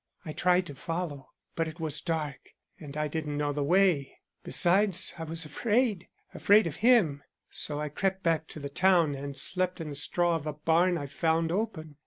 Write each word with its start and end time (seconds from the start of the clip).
I 0.25 0.33
tried 0.33 0.65
to 0.65 0.73
follow, 0.73 1.29
but 1.55 1.67
it 1.67 1.79
was 1.79 2.01
dark 2.01 2.55
and 2.79 2.97
I 2.97 3.07
didn't 3.07 3.37
know 3.37 3.53
the 3.53 3.61
way; 3.63 4.17
besides 4.43 5.13
I 5.19 5.25
was 5.25 5.45
afraid 5.45 6.07
afraid 6.33 6.65
of 6.65 6.77
him. 6.77 7.21
So 7.51 7.79
I 7.79 7.89
crept 7.89 8.23
back 8.23 8.47
to 8.47 8.59
the 8.59 8.67
town 8.67 9.13
and 9.13 9.37
slept 9.37 9.79
in 9.79 9.89
the 9.89 9.95
straw 9.95 10.35
of 10.35 10.47
a 10.47 10.53
barn 10.53 10.97
I 10.97 11.05
found 11.05 11.51
open. 11.51 11.97